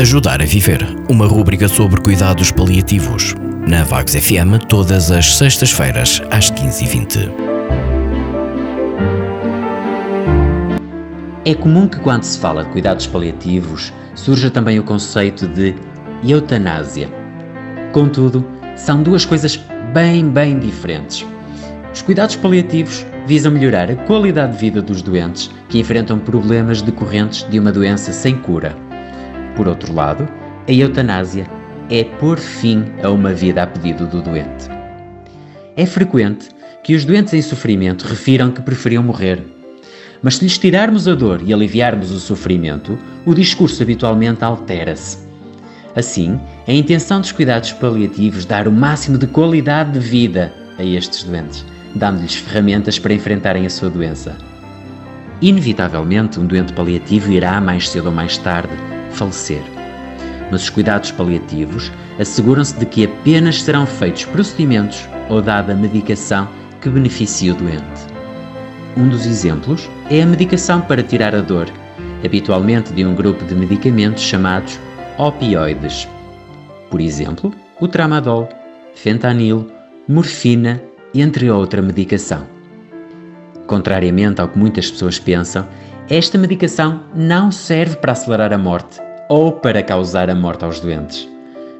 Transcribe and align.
Ajudar 0.00 0.40
a 0.40 0.44
Viver, 0.44 0.78
uma 1.10 1.26
rúbrica 1.26 1.66
sobre 1.66 2.00
cuidados 2.00 2.52
paliativos. 2.52 3.34
Na 3.66 3.82
Vagos 3.82 4.14
FM, 4.14 4.64
todas 4.68 5.10
as 5.10 5.36
sextas-feiras, 5.36 6.22
às 6.30 6.52
15h20. 6.52 7.28
É 11.44 11.52
comum 11.52 11.88
que, 11.88 11.98
quando 11.98 12.22
se 12.22 12.38
fala 12.38 12.62
de 12.62 12.70
cuidados 12.70 13.08
paliativos, 13.08 13.92
surja 14.14 14.52
também 14.52 14.78
o 14.78 14.84
conceito 14.84 15.48
de 15.48 15.74
eutanásia. 16.22 17.10
Contudo, 17.92 18.46
são 18.76 19.02
duas 19.02 19.24
coisas 19.24 19.56
bem, 19.92 20.30
bem 20.30 20.60
diferentes. 20.60 21.26
Os 21.92 22.02
cuidados 22.02 22.36
paliativos 22.36 23.04
visam 23.26 23.50
melhorar 23.50 23.90
a 23.90 23.96
qualidade 23.96 24.52
de 24.52 24.58
vida 24.58 24.80
dos 24.80 25.02
doentes 25.02 25.50
que 25.68 25.80
enfrentam 25.80 26.20
problemas 26.20 26.82
decorrentes 26.82 27.44
de 27.50 27.58
uma 27.58 27.72
doença 27.72 28.12
sem 28.12 28.36
cura 28.36 28.86
por 29.58 29.66
outro 29.66 29.92
lado, 29.92 30.28
a 30.68 30.72
eutanásia 30.72 31.44
é 31.90 32.04
pôr 32.04 32.38
fim 32.38 32.84
a 33.02 33.10
uma 33.10 33.32
vida 33.34 33.64
a 33.64 33.66
pedido 33.66 34.06
do 34.06 34.22
doente. 34.22 34.68
É 35.76 35.84
frequente 35.84 36.48
que 36.84 36.94
os 36.94 37.04
doentes 37.04 37.34
em 37.34 37.42
sofrimento 37.42 38.06
refiram 38.06 38.52
que 38.52 38.62
preferiam 38.62 39.02
morrer. 39.02 39.44
Mas 40.22 40.36
se 40.36 40.44
lhes 40.44 40.58
tirarmos 40.58 41.08
a 41.08 41.14
dor 41.16 41.42
e 41.44 41.52
aliviarmos 41.52 42.12
o 42.12 42.20
sofrimento, 42.20 42.96
o 43.26 43.34
discurso 43.34 43.82
habitualmente 43.82 44.44
altera-se. 44.44 45.26
Assim, 45.96 46.38
a 46.68 46.72
intenção 46.72 47.20
dos 47.20 47.32
cuidados 47.32 47.72
paliativos 47.72 48.44
dar 48.44 48.68
o 48.68 48.72
máximo 48.72 49.18
de 49.18 49.26
qualidade 49.26 49.90
de 49.92 49.98
vida 49.98 50.54
a 50.78 50.84
estes 50.84 51.24
doentes, 51.24 51.64
dando-lhes 51.96 52.36
ferramentas 52.36 52.96
para 52.96 53.14
enfrentarem 53.14 53.66
a 53.66 53.70
sua 53.70 53.90
doença. 53.90 54.36
Inevitavelmente, 55.42 56.38
um 56.38 56.46
doente 56.46 56.72
paliativo 56.72 57.32
irá, 57.32 57.60
mais 57.60 57.88
cedo 57.88 58.06
ou 58.06 58.12
mais 58.12 58.38
tarde, 58.38 58.72
falecer. 59.10 59.62
Mas 60.50 60.62
os 60.62 60.70
cuidados 60.70 61.10
paliativos 61.10 61.92
asseguram-se 62.18 62.78
de 62.78 62.86
que 62.86 63.04
apenas 63.04 63.62
serão 63.62 63.86
feitos 63.86 64.24
procedimentos 64.24 65.08
ou 65.28 65.42
dada 65.42 65.74
medicação 65.74 66.48
que 66.80 66.88
beneficie 66.88 67.50
o 67.50 67.54
doente. 67.54 68.06
Um 68.96 69.08
dos 69.08 69.26
exemplos 69.26 69.88
é 70.10 70.22
a 70.22 70.26
medicação 70.26 70.80
para 70.80 71.02
tirar 71.02 71.34
a 71.34 71.40
dor, 71.40 71.68
habitualmente 72.24 72.92
de 72.92 73.04
um 73.04 73.14
grupo 73.14 73.44
de 73.44 73.54
medicamentos 73.54 74.22
chamados 74.22 74.78
opioides. 75.18 76.08
Por 76.90 77.00
exemplo, 77.00 77.52
o 77.80 77.86
tramadol, 77.86 78.48
fentanil, 78.94 79.70
morfina, 80.08 80.82
entre 81.14 81.50
outra 81.50 81.80
medicação. 81.80 82.46
Contrariamente 83.66 84.40
ao 84.40 84.48
que 84.48 84.58
muitas 84.58 84.90
pessoas 84.90 85.18
pensam, 85.18 85.66
esta 86.10 86.38
medicação 86.38 87.02
não 87.14 87.52
serve 87.52 87.96
para 87.96 88.12
acelerar 88.12 88.50
a 88.50 88.56
morte, 88.56 88.98
ou 89.28 89.52
para 89.52 89.82
causar 89.82 90.30
a 90.30 90.34
morte 90.34 90.64
aos 90.64 90.80
doentes. 90.80 91.28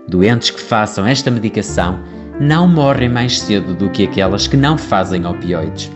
Doentes 0.07 0.51
que 0.51 0.61
façam 0.61 1.07
esta 1.07 1.31
medicação 1.31 1.99
não 2.39 2.69
morrem 2.69 3.09
mais 3.09 3.41
cedo 3.41 3.75
do 3.75 3.89
que 3.89 4.05
aquelas 4.05 4.47
que 4.47 4.57
não 4.57 4.77
fazem 4.77 5.25
opioides. 5.25 5.91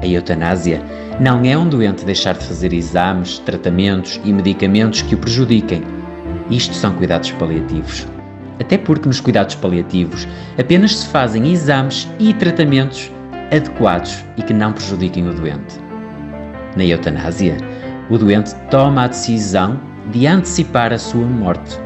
A 0.00 0.06
eutanásia 0.06 0.82
não 1.20 1.44
é 1.44 1.54
um 1.54 1.68
doente 1.68 2.02
deixar 2.06 2.32
de 2.32 2.46
fazer 2.46 2.72
exames, 2.72 3.38
tratamentos 3.40 4.18
e 4.24 4.32
medicamentos 4.32 5.02
que 5.02 5.14
o 5.14 5.18
prejudiquem. 5.18 5.82
Isto 6.50 6.74
são 6.74 6.94
cuidados 6.94 7.30
paliativos. 7.32 8.06
Até 8.58 8.78
porque 8.78 9.06
nos 9.06 9.20
cuidados 9.20 9.54
paliativos 9.54 10.26
apenas 10.58 10.96
se 10.96 11.06
fazem 11.08 11.52
exames 11.52 12.08
e 12.18 12.32
tratamentos 12.32 13.10
adequados 13.54 14.24
e 14.38 14.42
que 14.42 14.54
não 14.54 14.72
prejudiquem 14.72 15.28
o 15.28 15.34
doente. 15.34 15.87
Na 16.78 16.84
eutanásia, 16.84 17.56
o 18.08 18.16
doente 18.16 18.54
toma 18.70 19.02
a 19.02 19.08
decisão 19.08 19.80
de 20.12 20.28
antecipar 20.28 20.92
a 20.92 20.98
sua 20.98 21.26
morte, 21.26 21.76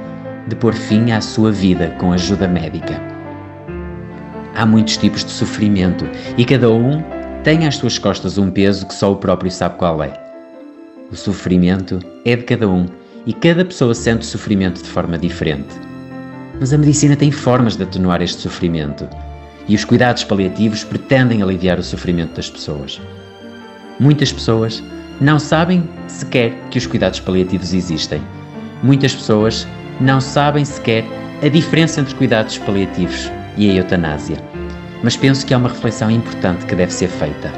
de 0.47 0.55
pôr 0.55 0.75
fim 0.75 1.12
à 1.12 1.21
sua 1.22 1.50
vida 1.50 1.97
com 1.99 2.12
ajuda 2.12 2.47
médica. 2.47 3.00
Há 4.55 4.66
muitos 4.66 4.99
tipos 4.99 5.25
de 5.25 5.31
sofrimento 5.31 6.05
e 6.37 6.44
cada 6.44 6.71
um 6.71 7.03
tem 7.43 7.66
às 7.66 7.77
suas 7.77 7.99
costas 7.99 8.37
um 8.37 8.50
peso 8.50 8.87
que 8.87 8.93
só 8.93 9.11
o 9.11 9.16
próprio 9.16 9.50
sabe 9.50 9.78
qual 9.78 10.03
é. 10.03 10.12
O 11.11 11.16
sofrimento 11.16 11.99
é 12.27 12.37
de 12.37 12.43
cada 12.43 12.69
um 12.69 12.84
e 13.25 13.33
cada 13.33 13.65
pessoa 13.65 13.95
sente 13.95 14.21
o 14.21 14.31
sofrimento 14.31 14.83
de 14.83 14.91
forma 14.91 15.16
diferente. 15.16 15.75
Mas 16.61 16.71
a 16.71 16.77
medicina 16.77 17.16
tem 17.16 17.31
formas 17.31 17.77
de 17.77 17.84
atenuar 17.84 18.21
este 18.21 18.43
sofrimento 18.43 19.09
e 19.66 19.75
os 19.75 19.87
cuidados 19.87 20.22
paliativos 20.22 20.84
pretendem 20.84 21.43
aliviar 21.43 21.78
o 21.78 21.83
sofrimento 21.83 22.34
das 22.37 22.50
pessoas. 22.50 23.00
Muitas 24.03 24.33
pessoas 24.33 24.83
não 25.21 25.39
sabem 25.39 25.89
sequer 26.09 26.53
que 26.73 26.79
os 26.79 26.87
cuidados 26.87 27.21
paliativos 27.21 27.73
existem. 27.73 28.21
Muitas 28.83 29.15
pessoas 29.15 29.65
não 30.01 30.21
sabem 30.21 30.65
sequer 30.65 31.05
a 31.41 31.49
diferença 31.49 32.01
entre 32.01 32.13
cuidados 32.17 32.59
paliativos 32.59 33.31
e 33.57 33.71
a 33.71 33.75
eutanásia. 33.75 34.39
Mas 35.05 35.17
penso 35.17 35.47
que 35.47 35.55
há 35.55 35.57
uma 35.57 35.69
reflexão 35.69 36.11
importante 36.11 36.67
que 36.67 36.75
deve 36.75 36.93
ser 36.93 37.07
feita. 37.07 37.53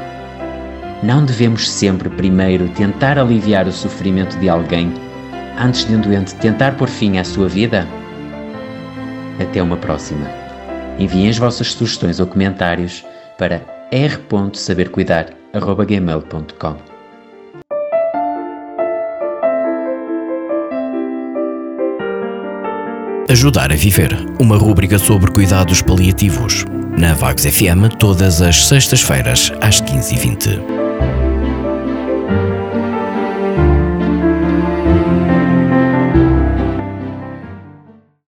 Não 1.01 1.25
devemos 1.25 1.67
sempre 1.67 2.09
primeiro 2.09 2.69
tentar 2.69 3.17
aliviar 3.17 3.67
o 3.67 3.71
sofrimento 3.71 4.37
de 4.37 4.47
alguém 4.47 4.93
antes 5.57 5.83
de 5.85 5.95
um 5.95 6.01
doente 6.01 6.35
tentar 6.35 6.77
pôr 6.77 6.87
fim 6.87 7.17
à 7.17 7.23
sua 7.23 7.49
vida? 7.49 7.87
Até 9.39 9.63
uma 9.63 9.77
próxima. 9.77 10.29
Enviem 10.99 11.27
as 11.27 11.39
vossas 11.39 11.71
sugestões 11.71 12.19
ou 12.19 12.27
comentários 12.27 13.03
para 13.35 13.63
r.sabercuidar.gmail.com 15.55 16.75
Ajudar 23.29 23.71
a 23.71 23.75
Viver, 23.75 24.11
uma 24.39 24.57
rúbrica 24.57 24.99
sobre 24.99 25.31
cuidados 25.31 25.81
paliativos. 25.81 26.65
Na 26.97 27.13
Vagos 27.13 27.45
FM, 27.45 27.89
todas 27.97 28.41
as 28.41 28.65
sextas-feiras, 28.67 29.51
às 29.61 29.81
15h20. 29.81 30.74